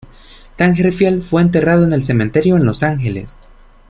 [0.57, 3.37] Dangerfield fue enterrado en el cementerio en Los Ángeles.